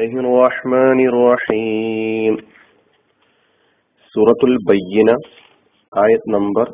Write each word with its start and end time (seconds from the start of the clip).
الله 0.00 0.13
الرحمن 0.21 0.99
الرحيم 1.03 2.33
സൂറത്തുൽ 4.15 4.53
ബയ്യന 4.67 5.09
ആയത് 5.93 6.25
നമ്പർ 6.35 6.67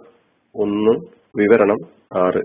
ഒന്ന് 0.55 0.93
വിവരണം 1.39 1.79
ആറ് 2.23 2.41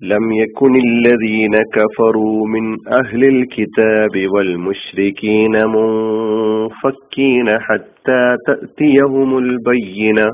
لم 0.00 0.24
يكن 0.36 0.74
الذين 0.88 1.54
كفروا 1.76 2.38
من 2.54 2.64
أهل 2.92 3.22
الكتاب 3.26 4.14
والمشركين 4.34 5.54
منفكين 5.74 7.48
حتى 7.66 8.22
تأتيهم 8.48 9.30
البينة 9.38 10.26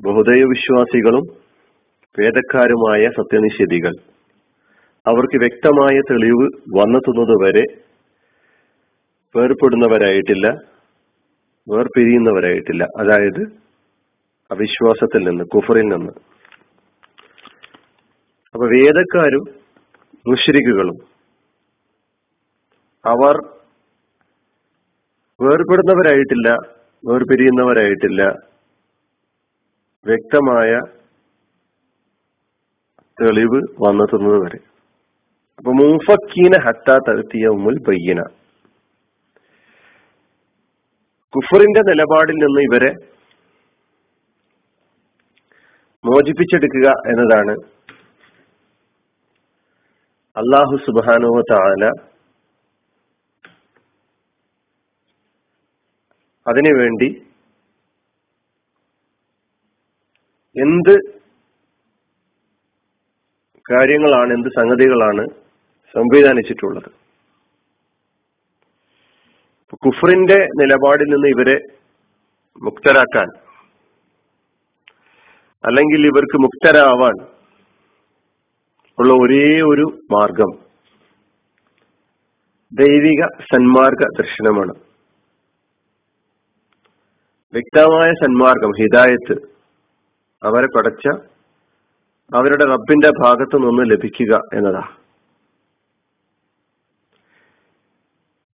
ബഹുദൈവ 0.00 0.42
വിശ്വാസികളും 0.54 1.24
വേദക്കാരുമായ 2.18 3.02
സത്യനിഷേധികൾ 3.18 3.94
അവർക്ക് 5.06 5.36
വ്യക്തമായ 5.36 6.00
തെളിവ് 6.10 6.46
വന്നെത്തുന്നത് 6.78 7.34
വരെ 7.44 7.64
വേർപ്പെടുന്നവരായിട്ടില്ല 9.34 10.46
വേർപിരിയുന്നവരായിട്ടില്ല. 11.66 12.84
അതായത് 13.00 13.42
അവിശ്വാസത്തിൽ 14.50 15.22
നിന്ന് 15.28 15.44
കുഫറിൽ 15.44 15.86
നിന്ന്. 15.88 16.12
അപ്പൊ 18.54 18.66
വേദക്കാരും 18.66 19.44
മുഷരിക്കുകളും 20.28 20.98
അവർ 23.04 23.36
വേർപെടുന്നവരായിട്ടില്ല 25.40 26.48
വേർപിരിയുന്നവരായിട്ടില്ല 27.04 28.22
വ്യക്തമായ 30.06 30.70
തെളിവ് 33.18 33.60
വന്നെത്തുന്നത് 33.80 34.38
വരെ 34.44 34.60
അപ്പൊ 35.58 35.72
ഹത്താ 36.64 36.96
തരുത്തിയ 36.98 37.46
ഉമ്മുൽ 37.48 37.76
ബയ്യന. 37.78 38.20
കുഫറിന്റെ 41.34 41.80
നിലപാടിൽ 41.80 42.36
നിന്ന് 42.36 42.60
ഇവരെ 42.60 42.90
മോചിപ്പിച്ചെടുക്കുക 46.04 46.88
എന്നതാണ് 47.06 47.54
അള്ളാഹു 50.36 50.76
സുബാനുവ 50.76 51.40
താല 51.50 51.84
അതിനുവേണ്ടി 56.46 57.08
എന്ത് 60.56 60.94
കാര്യങ്ങളാണ് 63.66 64.30
എന്ത് 64.32 64.48
സംഗതികളാണ് 64.48 65.24
സംവിധാനിച്ചിട്ടുള്ളത്. 65.94 66.90
കുഫറിന്റെ 69.84 70.38
നിലപാടിൽ 70.60 71.08
നിന്ന് 71.12 71.28
ഇവരെ 71.28 71.56
മുക്തരാക്കാൻ 72.62 73.28
അല്ലെങ്കിൽ 75.64 76.06
ഇവർക്ക് 76.06 76.38
മുക്തരാവാൻ 76.42 77.16
ഉള്ള 78.98 79.12
ഒരേ 79.12 79.60
ഒരു 79.62 79.86
മാർഗം 80.12 80.50
ദൈവിക 82.72 83.22
സന്മാർഗ 83.52 84.02
ദർശനമാണ്. 84.18 84.74
വ്യക്തമായ 87.52 88.10
സന്മാർഗം 88.12 88.72
ഹിദായത്ത് 88.80 89.36
അവരെ 90.42 90.66
പടച്ച 90.66 91.06
അവരുടെ 92.30 92.64
റബ്ബിന്റെ 92.64 93.10
ഭാഗത്തു 93.24 93.56
നിന്ന് 93.56 93.90
ലഭിക്കുക 93.90 94.34
എന്നതാ 94.54 94.84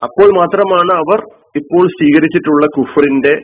അപ്പോൾ 0.03 0.29
മാത്രമാണ് 0.37 0.93
അവർ 1.03 1.21
ഇപ്പോൾ 1.57 1.85
സ്വീകരിച്ചിട്ടുള്ള 1.89 2.67
കുഫറിന്റെ 2.67 3.35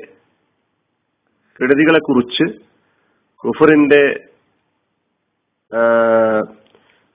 കെടുതികളെ 1.59 1.99
കുറിച്ച് 1.99 2.47
കുഫറിന്റെ 3.45 4.03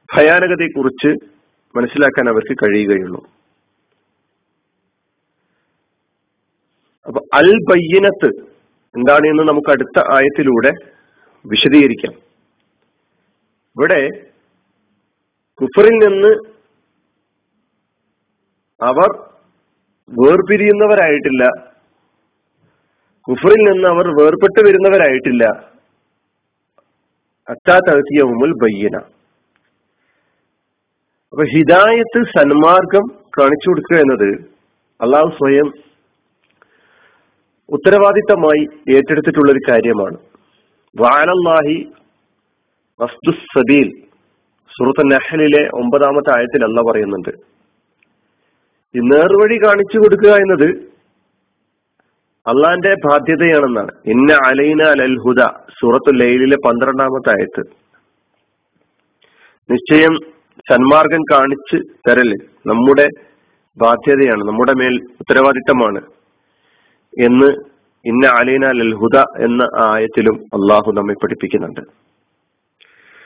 ഭയാനകതയെ 0.09 0.67
കുറിച്ച് 0.67 1.11
മനസ്സിലാക്കാൻ 1.77 2.29
അവർക്ക് 2.29 2.55
കഴിയുകയുള്ളൂ. 2.63 3.21
അപ്പൊ 7.07 7.21
അൽ 7.33 7.49
ബയ്യനത്ത് 7.69 8.29
എന്താണ് 8.95 9.25
എന്ന് 9.27 9.43
നമുക്ക് 9.49 9.71
അടുത്ത 9.71 9.99
ആയത്തിലൂടെ 10.15 10.71
വിശദീകരിക്കാം. 11.45 12.13
ഇവിടെ 13.75 14.01
കുഫറിൽ 15.61 15.95
നിന്ന് 16.05 16.50
അവർ 18.83 19.09
വേർപിരിയുന്നവരായിട്ടില്ല. 20.09 21.43
കുഫറിൽ 23.27 23.71
നിന്ന് 23.71 23.87
അവർ 23.87 24.07
വേർപെട്ട് 24.07 24.67
വരുന്നവരായിട്ടില്ല. 24.67 25.43
അത്താത്തഴത്തിയവുമുൽ 27.49 28.51
ബയ്യന. 28.51 28.97
അപ്പൊ 31.33 31.43
ഹിദായത്ത് 31.43 32.19
സന്മാർഗം 32.39 33.05
കാണിച്ചു 33.39 33.69
കൊടുക്കുക 33.69 33.97
എന്നത് 33.97 34.29
അള്ളാഹു 35.01 35.29
സ്വയം 35.29 35.67
ഉത്തരവാദിത്തമായി 37.69 38.95
ഏറ്റെടുത്തിട്ടുള്ള 38.95 39.51
ഒരു 39.51 39.71
കാര്യമാണ് 39.71 40.17
വാലല്ലാഹി 40.99 41.91
വസ്തുസബീൽ 42.99 44.01
സുഹൃത്ത് 44.71 45.11
നഹലിലെ 45.11 45.69
ഒമ്പതാമത്തെ 45.73 46.37
ആയത്തിൽ 46.37 46.63
അല്ല 46.63 46.91
പറയുന്നുണ്ട്. 46.91 47.50
ഈ 48.95 48.99
നേർവഴി 48.99 49.57
കാണിച്ചു 49.57 49.97
കൊടുക്കുക 49.99 50.31
എന്നത് 50.43 50.69
അള്ളാന്റെ 52.45 52.93
ബാധ്യതയാണെന്നാണ്. 53.05 53.91
ഇന്ന 54.05 54.31
അലൈന 54.47 54.81
അലൽഹുദ 54.83 55.41
സൂറത്തു 55.79 56.11
ലൈലിലെ 56.11 56.57
പന്ത്രണ്ടാമത്തെ 56.65 57.29
ആയത്ത്. 57.29 57.63
നിശ്ചയം 59.69 60.15
സന്മാർഗം 60.69 61.23
കാണിച്ച് 61.31 61.77
തരൽ 62.07 62.31
നമ്മുടെ 62.71 63.07
ബാധ്യതയാണ് 63.77 64.43
നമ്മുടെ 64.47 64.73
മേൽ 64.79 64.95
ഉത്തരവാദിത്തമാണ് 65.21 66.01
എന്ന് 67.13 67.49
ഇന്ന 68.05 68.27
അലൈന 68.39 68.65
അലൽ 68.65 68.93
ഹുദ 69.01 69.17
എന്ന 69.45 69.63
ആയത്തിലും 69.79 70.37
അള്ളാഹു 70.57 70.91
നമ്മെ 70.91 71.15
പഠിപ്പിക്കുന്നുണ്ട്. 71.23 71.81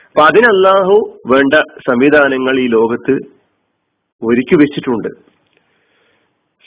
അപ്പൊ 0.08 0.22
അതിന് 0.22 0.46
അള്ളാഹു 0.46 0.94
വേണ്ട 1.26 1.54
സംവിധാനങ്ങൾ 1.88 2.58
ഈ 2.60 2.66
ലോകത്ത് 2.68 3.14
ഒരുക്കി 4.22 4.56
വെച്ചിട്ടുണ്ട്. 4.62 5.08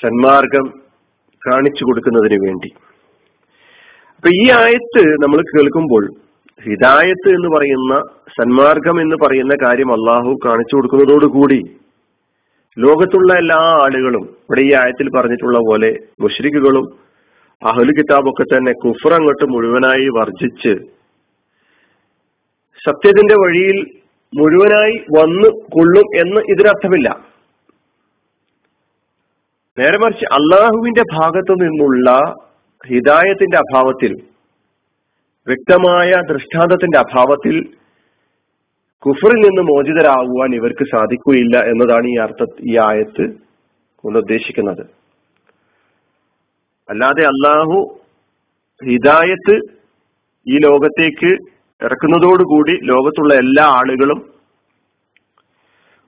സന്മാർഗം 0.03 0.65
കാണിച്ചു 1.41 1.83
കൊടുക്കുന്നതിന് 1.83 2.37
വേണ്ടി. 2.45 2.69
അപ്പൊ 4.15 4.29
ഈ 4.41 4.45
ആയത്ത് 4.61 5.03
നമ്മൾ 5.23 5.39
കേൾക്കുമ്പോൾ 5.49 6.05
ഹിദായത്ത് 6.63 7.29
എന്ന് 7.29 7.49
പറയുന്ന 7.55 7.93
സന്മാർഗം 8.37 9.01
എന്ന് 9.01 9.17
പറയുന്ന 9.25 9.53
കാര്യം 9.65 9.91
അള്ളാഹു 9.93 10.31
കാണിച്ചു 10.45 10.75
കൊടുക്കുന്നതോടുകൂടി 10.75 11.59
ലോകത്തുള്ള 12.77 13.33
എല്ലാ 13.33 13.59
ആളുകളും 13.83 14.25
ഇവിടെ 14.43 14.61
ഈ 14.61 14.71
ആയത്തിൽ 14.81 15.07
പറഞ്ഞിട്ടുള്ള 15.15 15.59
പോലെ 15.59 15.89
മുഷ്രിഖുകളും 16.21 16.85
അഹുൽ 17.61 17.89
കിതാബൊക്കെ 17.91 18.43
തന്നെ 18.43 18.71
കുഫർ 18.73 19.13
അങ്ങോട്ട് 19.13 19.45
മുഴുവനായി 19.53 20.07
വർജിച്ച് 20.17 20.73
സത്യത്തിന്റെ 22.81 23.35
വഴിയിൽ 23.43 23.79
മുഴുവനായി 24.33 24.95
വന്ന് 25.17 25.49
കൊള്ളും 25.75 26.07
എന്ന് 26.21 26.41
ഇതിനർത്ഥമില്ല. 26.53 27.09
നേരെ 29.79 29.97
മറിച്ച് 29.97 30.25
അള്ളാഹുവിന്റെ 30.25 31.01
ഭാഗത്തു 31.01 31.53
നിന്നുള്ള 31.53 32.09
ഹിദായത്തിന്റെ 32.87 33.57
അഭാവത്തിൽ 33.57 34.11
വ്യക്തമായ 35.47 36.09
ദൃഷ്ടാന്തത്തിന്റെ 36.31 36.97
അഭാവത്തിൽ 36.97 37.55
കുഫറിൽ 39.03 39.39
നിന്ന് 39.47 39.61
മോചിതരാകുവാൻ 39.61 40.55
ഇവർക്ക് 40.55 40.83
സാധിക്കുകയില്ല 40.83 41.57
എന്നതാണ് 41.71 42.07
ഈ 42.07 42.15
അർത്ഥ 42.17 42.45
ഈ 42.61 42.77
ആയത്ത് 42.77 43.25
കൊണ്ട് 44.03 44.19
ഉദ്ദേശിക്കുന്നത്. 44.19 44.83
അല്ലാതെ 46.89 47.23
അള്ളാഹു 47.23 47.77
ഹിദായത്ത് 48.81 49.55
ഈ 50.47 50.57
ലോകത്തേക്ക് 50.57 51.31
ഇറക്കുന്നതോടുകൂടി 51.81 52.73
ലോകത്തുള്ള 52.81 53.33
എല്ലാ 53.33 53.65
ആളുകളും 53.79 54.19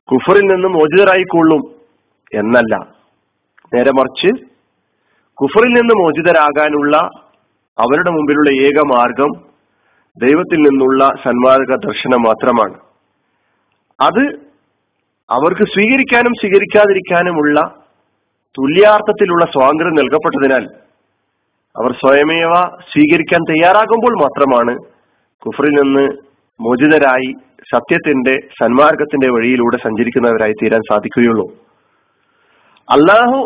കുഫറിൽ 0.10 0.46
നിന്ന് 0.46 0.68
മോചിതരായിക്കൊള്ളും 0.68 1.62
എന്നല്ല. 2.32 3.01
നേരെ 3.74 3.92
മറിച്ച് 3.92 4.30
കുഫറിൽ 5.38 5.72
നിന്ന് 5.74 5.94
മോചിതരാകാനുള്ള 6.02 6.96
അവരുടെ 7.78 8.12
മുമ്പിലുള്ള 8.12 8.50
ഏക 8.68 8.80
മാർഗം 8.94 9.32
ദൈവത്തിൽ 10.18 10.60
നിന്നുള്ള 10.62 11.02
സന്മാർഗ 11.24 11.76
ദർശനം 11.76 12.22
മാത്രമാണ്. 12.22 12.76
അത് 14.00 14.24
അവർക്ക് 15.30 15.64
സ്വീകരിക്കാനും 15.64 16.34
സ്വീകരിക്കാതിരിക്കാനുമുള്ള 16.40 17.58
തുല്യാർത്ഥത്തിലുള്ള 18.58 19.46
സ്വാതന്ത്ര്യം 19.46 20.00
നൽകപ്പെട്ടതിനാൽ 20.00 20.64
അവർ 21.76 21.92
സ്വയമേവ 21.92 22.54
സ്വീകരിക്കാൻ 22.92 23.42
തയ്യാറാകുമ്പോൾ 23.52 24.14
മാത്രമാണ് 24.24 24.74
കുഫറിൽ 25.46 25.74
നിന്ന് 25.82 26.06
മോചിതരായി 26.60 27.30
സത്യത്തിന്റെ 27.70 28.36
സന്മാർഗത്തിന്റെ 28.60 29.28
വഴിയിലൂടെ 29.32 29.78
സഞ്ചരിക്കുന്നവരായി 29.78 30.52
തീരാൻ 30.52 30.82
സാധിക്കുകയുള്ളൂ. 30.92 31.46
അള്ളാഹു 32.90 33.40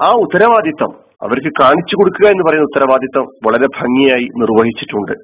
ആ 0.00 0.08
ഉത്തരവാദിത്തം 0.24 0.92
അവർക്ക് 1.24 1.50
കാണിച്ചു 1.60 1.94
കൊടുക്കുക 1.98 2.26
എന്ന് 2.34 2.44
പറയുന്ന 2.46 2.68
ഉത്തരവാദിത്തം 2.70 3.26
വളരെ 3.46 3.68
ഭംഗിയായി 3.78 4.26
നിർവഹിച്ചിട്ടുണ്ട്. 4.40 5.14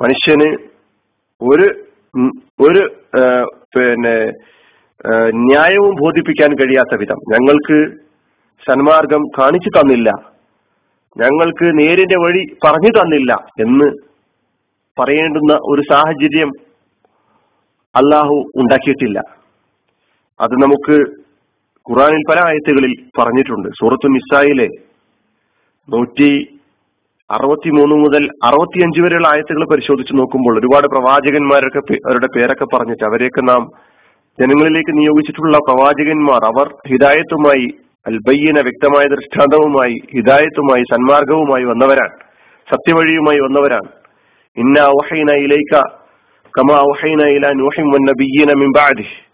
മനുഷ്യന് 0.00 0.48
ഒരു 1.40 1.66
ഒരു 2.66 2.82
പിന്നെ 3.74 4.14
ന്യായവും 5.46 5.94
ബോധിപ്പിക്കാൻ 6.00 6.50
കഴിയാത്ത 6.60 6.94
വിധം 7.02 7.18
ഞങ്ങൾക്ക് 7.32 7.78
സന്മാർഗം 8.62 9.22
കാണിച്ചു 9.38 9.70
തന്നില്ല. 9.76 10.08
ഞങ്ങൾക്ക് 11.16 11.66
നേരിന്റെ 11.80 12.18
വഴി 12.24 12.42
പറഞ്ഞു 12.64 12.90
തന്നില്ല 12.98 13.32
എന്ന് 13.64 13.88
പറയേണ്ടുന്ന 14.98 15.52
ഒരു 15.70 15.82
സാഹചര്യം 15.92 16.50
അള്ളാഹു 17.94 18.36
ഉണ്ടാക്കിയിട്ടില്ല. 18.60 19.18
അത് 20.40 20.54
നമുക്ക് 20.64 20.96
ഖുറാനിൽ 21.86 22.22
പല 22.30 22.38
ആയത്തുകളിൽ 22.46 22.92
പറഞ്ഞിട്ടുണ്ട്. 23.18 23.68
സൂറത്തു 23.68 24.08
നിസായിലെ 24.08 24.68
നൂറ്റി 25.88 26.58
അറുപത്തിമൂന്ന് 27.30 27.96
മുതൽ 27.96 28.28
അറുപത്തിയഞ്ച് 28.44 29.00
വരെയുള്ള 29.00 29.28
ആയത്തുകൾ 29.28 29.64
പരിശോധിച്ച് 29.64 30.18
നോക്കുമ്പോൾ 30.18 30.58
ഒരുപാട് 30.58 30.86
പ്രവാചകന്മാരൊക്കെ 30.86 31.78
അവരുടെ 31.78 32.28
പേരൊക്കെ 32.36 32.76
പറഞ്ഞിട്ട് 32.76 33.04
അവരെയൊക്കെ 33.04 33.40
നാം 33.40 33.62
ജനങ്ങളിലേക്ക് 34.40 34.98
നിയോഗിച്ചിട്ടുള്ള 34.98 35.58
പ്രവാചകന്മാർ 35.58 36.44
അവർ 36.44 36.74
ഹിദായത്തുമായി 36.88 37.66
അൽബയ്യന 38.06 38.60
വ്യക്തമായ 38.60 39.06
ദൃഷ്ടാന്തവുമായി 39.06 39.94
ഹിദായത്തുമായി 40.14 40.82
സന്മാർഗവുമായി 40.82 41.64
വന്നവരാണ്. 41.64 42.14
സത്യവഴിയുമായി 42.70 43.40
വന്നവരാണ്. 43.40 43.88
ഇന്ന 44.56 44.78
ഔഹൈന 44.78 45.30
ഇലൈക്ക 45.30 45.82
കമാ 46.58 46.76
ഔഹൈന 46.76 47.22
ഇല 47.22 47.52
നൂഹിം 47.52 47.90
വന്നബിയ്യന 47.90 48.58
മിൻ 48.58 48.68
ബഅദിഹി. 48.76 49.29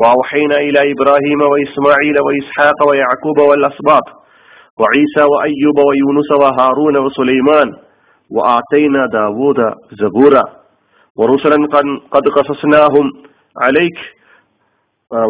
وأوحينا 0.00 0.56
إلى 0.56 0.92
إبراهيم 0.92 1.40
وإسماعيل 1.52 2.16
وإسحاق 2.26 2.78
ويعقوب 2.88 3.38
والأسباط 3.48 4.06
وعيسى 4.80 5.22
وأيوب 5.32 5.78
ويونس 5.88 6.30
وهارون 6.42 6.96
وسليمان 6.96 7.68
وآتينا 8.30 9.06
داود 9.12 9.60
زبورا 10.00 10.44
ورسلا 11.16 11.56
قد 12.14 12.24
قصصناهم 12.36 13.06
عليك 13.64 13.98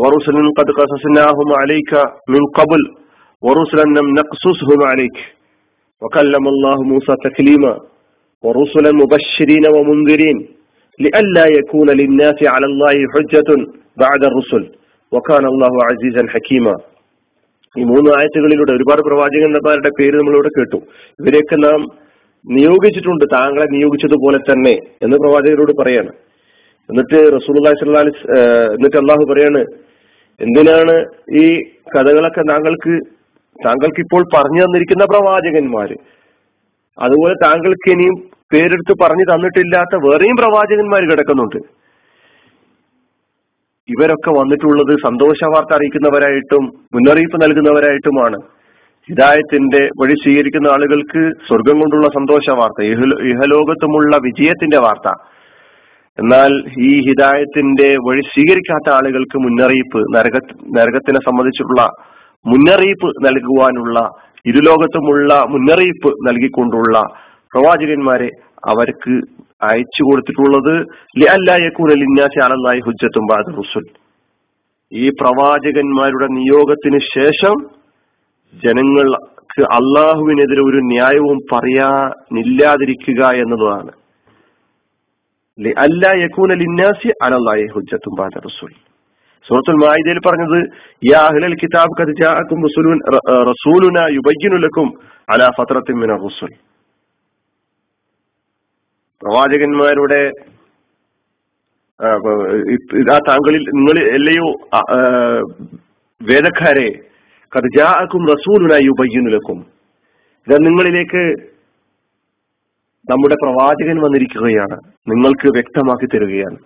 ورسلا 0.02 0.42
قد 0.58 0.68
قصصناهم 0.80 1.48
عليك 1.60 1.92
من 2.28 2.42
قبل 2.58 2.80
ورسلا 3.42 3.82
لم 3.82 4.06
نقصصهم 4.18 4.82
عليك. 4.82 5.18
وكلم 6.02 6.48
الله 6.48 6.82
موسى 6.82 7.14
تكليما 7.24 7.78
ورسلا 8.42 8.90
مبشرين 8.92 9.64
ومنذرين. 9.74 10.57
لئلا 10.99 11.45
يكون 11.59 11.89
للناس 11.91 12.39
على 12.45 12.65
الله 12.65 12.95
حجة 13.13 13.49
بعد 13.97 14.21
الرسل 14.23 14.63
وكان 15.11 15.45
الله 15.45 15.73
عزيزا 15.83 16.23
حكيما 16.29 16.75
ഈ 17.75 17.83
മൂന്ന് 17.83 18.09
ആയത്തുകളിലൂടെ 18.17 18.71
ഒരുപാട് 18.71 19.01
പ്രവാചകന്മാരുടെ 19.01 19.91
പേര് 19.99 20.15
നമ്മളിവിടെ 20.17 20.49
കേട്ടു 20.49 20.79
ഇവരെയൊക്കെ 21.19 21.57
നാം 21.59 21.79
നിയോഗിച്ചിട്ടുണ്ട് 22.45 23.25
താങ്കളെ 23.31 23.65
നിയോഗിച്ചതുപോലെ 23.71 24.39
തന്നെ 24.49 24.73
എന്ന് 25.01 25.17
പ്രവാചകരോട് 25.23 25.73
പറയാണ് 25.79 26.11
എന്നിട്ട് 26.89 27.19
റസൂൽ 27.35 27.57
എന്നിട്ട് 28.75 28.97
അള്ളാഹു 29.01 29.23
പറയാണ് 29.31 29.61
എന്തിനാണ് 30.41 30.95
ഈ 31.41 31.45
കഥകളൊക്കെ 31.93 32.43
താങ്കൾക്ക് 32.51 32.93
താങ്കൾക്ക് 33.59 34.01
ഇപ്പോൾ 34.05 34.23
പറഞ്ഞു 34.35 34.61
തന്നിരിക്കുന്ന 34.63 35.05
പ്രവാചകന്മാര് 35.05 35.97
അതുപോലെ 36.97 37.35
താങ്കൾക്ക് 37.43 37.89
ഇനിയും 37.95 38.17
പേരെടുത്ത് 38.52 38.94
പറഞ്ഞു 39.02 39.24
തന്നിട്ടില്ലാത്ത 39.30 39.94
വേറെയും 40.04 40.36
പ്രവാചകന്മാർ 40.40 41.02
കിടക്കുന്നുണ്ട്. 41.10 41.58
ഇവരൊക്കെ 43.88 44.30
വന്നിട്ടുള്ളത് 44.38 44.94
സന്തോഷ 45.06 45.40
വാർത്ത 45.52 45.72
അറിയിക്കുന്നവരായിട്ടും 45.76 46.64
മുന്നറിയിപ്പ് 46.94 47.36
നൽകുന്നവരായിട്ടുമാണ്. 47.42 48.38
ഹിദായത്തിന്റെ 49.08 49.82
വഴി 50.00 50.14
സ്വീകരിക്കുന്ന 50.22 50.68
ആളുകൾക്ക് 50.74 51.20
സ്വർഗം 51.48 51.76
കൊണ്ടുള്ള 51.80 52.06
സന്തോഷ 52.16 52.50
വാർത്ത 52.50 52.80
ഇഹലോകത്തുമുള്ള 53.32 54.16
വിജയത്തിന്റെ 54.26 54.78
വാർത്ത. 54.78 55.08
എന്നാൽ 56.18 56.52
ഈ 56.88 56.92
ഹിദായത്തിന്റെ 57.08 57.88
വഴി 58.06 58.22
സ്വീകരിക്കാത്ത 58.32 58.88
ആളുകൾക്ക് 58.94 59.38
മുന്നറിയിപ്പ് 59.44 60.00
നരക 60.14 60.36
നരകത്തിനെ 60.78 61.20
സംബന്ധിച്ചുള്ള 61.28 61.80
മുന്നറിയിപ്പ് 62.46 63.08
നൽകുവാനുള്ള 63.26 63.98
ഇരുലോകത്തുമുള്ള 64.46 65.32
മുന്നറിയിപ്പ് 65.52 66.10
നൽകിക്കൊണ്ടുള്ള 66.28 66.98
പ്രവാചകന്മാരെ 67.52 68.28
അവർക്ക് 68.72 69.14
അയച്ചു 69.68 70.02
കൊടുത്തിട്ടുള്ളത് 70.06 70.74
അലല്ലായി 72.46 72.80
ഹുജ്ജത്തും 72.86 73.26
റുസുൽ. 73.58 73.86
ഈ 74.92 75.04
പ്രവാചകന്മാരുടെ 75.20 76.26
നിയോഗത്തിന് 76.38 76.98
ശേഷം 77.14 77.56
ജനങ്ങൾക്ക് 78.64 79.62
അള്ളാഹുവിനെതിരെ 79.78 80.62
ഒരു 80.70 80.80
ന്യായവും 80.92 81.38
പറയാനില്ലാതിരിക്കുക 81.52 83.22
എന്നതാണ്. 83.42 83.92
അല്ല 85.84 86.04
യക്കൂന 86.24 86.52
ലിന്നാസി 86.62 87.08
അലല്ലാഹി 87.26 87.64
ഹുജ്ജത്തും 87.74 88.14
ബാദ 88.20 88.34
റസൂൽ. 88.48 88.70
സൂറത്തുൽ 89.46 89.78
മായിദയിൽ 89.82 90.18
പറഞ്ഞത് 90.26 90.58
യാ 91.10 91.20
അഹ്ലൽ 91.30 91.54
കിതാബ് 91.62 91.96
ഖദ് 91.98 92.14
ജാഅക്കും 92.20 92.60
റസൂലുന 93.50 93.98
യുബയ്യിനു 94.16 94.58
ലക്കും 94.64 94.88
അലാ 95.34 95.48
ഫത്രത്തിൻ 95.58 95.96
മിന 96.02 96.12
റസൂൽ. 96.26 96.50
പ്രവാചകന്മാരുടെ 99.28 100.32
ഇതാ 102.98 103.18
താങ്കളിൽ 103.28 103.62
നിങ്ങൾ 103.74 103.96
എല്ലയോ 104.16 104.46
വേദക്കാരെ 106.22 106.88
കർജാക്കും 107.56 108.22
റസൂലിനായി 108.28 108.88
ഉപയ്യുനുലക്കും 108.88 109.58
ഇതാ 110.46 110.56
നിങ്ങളിലേക്ക് 110.60 111.24
നമ്മുടെ 113.10 113.36
പ്രവാചകൻ 113.42 113.96
വന്നിരിക്കുകയാണ്. 114.04 114.76
നിങ്ങൾക്ക് 115.10 115.48
വ്യക്തമാക്കി 115.52 116.06
തരികയാണ്. 116.06 116.58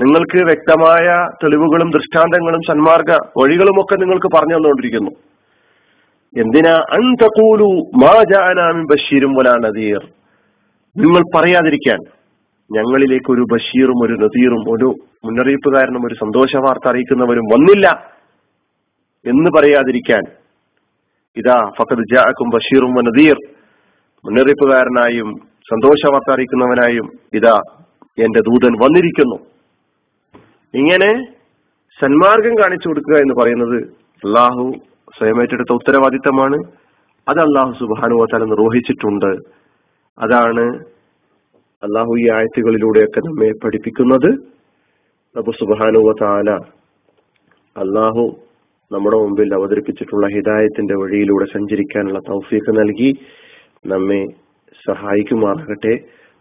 നിങ്ങൾക്ക് 0.00 0.44
വ്യക്തമായ 0.44 1.06
തെളിവുകളും 1.44 1.90
ദൃഷ്ടാന്തങ്ങളും 1.90 2.60
സന്മാർഗ 2.68 3.10
വഴികളും 3.38 3.80
ഒക്കെ 3.80 3.96
നിങ്ങൾക്ക് 3.96 4.30
പറഞ്ഞു 4.34 4.56
തന്നുകൊണ്ടിരിക്കുന്നു. 4.56 5.10
എന്തിനാ? 6.42 6.74
അന്തകൂലു 6.96 7.68
മാ 8.02 8.12
മാജാനാമി 8.12 8.82
ബഷീരും 8.92 9.32
വലാ 9.34 9.54
നദീർ. 9.64 10.02
നിങ്ങൾ 11.00 11.22
പറയാതിരിക്കാൻ 11.36 12.00
ഞങ്ങളിലേക്ക് 12.70 13.32
ഒരു 13.32 13.44
ബഷീറും 13.52 13.98
ഒരു 14.04 14.12
നദീറും 14.12 14.62
ഒരു 14.74 14.88
മുന്നറിയിപ്പുകാരനും 15.24 16.06
ഒരു 16.06 16.14
സന്തോഷ 16.14 16.56
വാർത്ത 16.56 16.88
അറിയിക്കുന്നവരും 16.88 17.44
വന്നില്ല 17.44 17.86
എന്ന് 19.26 19.50
പറയാതിരിക്കാൻ 19.50 20.24
ഇതാ 21.36 21.70
ഫക്കത് 21.78 22.02
ജാക്കും 22.14 22.48
ബഷീറും 22.50 22.94
നദീർ 22.94 23.36
മുന്നറിയിപ്പുകാരനായും 24.24 25.28
സന്തോഷ 25.72 26.10
വാർത്ത 26.10 26.32
അറിയിക്കുന്നവനായും 26.32 27.06
ഇതാ 27.34 27.56
എന്റെ 28.18 28.40
ദൂതൻ 28.40 28.72
വന്നിരിക്കുന്നു. 28.72 29.38
ഇങ്ങനെ 30.74 31.10
സന്മാർഗം 32.00 32.54
കാണിച്ചു 32.54 32.88
കൊടുക്കുക 32.88 33.16
എന്ന് 33.18 33.34
പറയുന്നത് 33.34 33.78
അള്ളാഹു 34.22 34.64
സ്വയമേറ്റെടുത്ത 35.18 35.72
ഉത്തരവാദിത്തമാണ്. 35.72 36.58
അത് 37.28 37.40
അള്ളാഹു 37.40 37.72
സുബാനുവത്താല 37.72 38.44
നിർവഹിച്ചിട്ടുണ്ട്. 38.44 39.57
അതാണ് 40.20 40.64
ഈ 42.20 42.30
ആയത്തുകളിലൂടെയൊക്കെ 42.30 43.20
നമ്മെ 43.20 43.50
പഠിപ്പിക്കുന്നത്. 43.64 44.30
അബു 45.38 45.50
സുബാനുവ 45.50 46.12
താല 46.20 46.50
അള്ളാഹു 47.82 48.24
നമ്മുടെ 48.92 49.16
മുമ്പിൽ 49.16 49.54
അവതരിപ്പിച്ചിട്ടുള്ള 49.54 50.26
ഹിദായത്തിന്റെ 50.26 50.94
വഴിയിലൂടെ 50.94 51.46
സഞ്ചരിക്കാനുള്ള 51.52 52.18
തൗഫീഖ് 52.18 52.70
നൽകി 52.70 53.10
നമ്മെ 53.86 54.26
സഹായിക്കുമാറാകട്ടെ. 54.86 55.94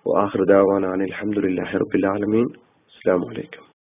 വാഹൃദാവാൻ 0.08 0.86
അലഹമുല്ലാ 0.86 1.66
ആലമീൻ. 2.12 2.46
അസ്സാം 2.90 3.22
വലൈക്കും 3.22 3.67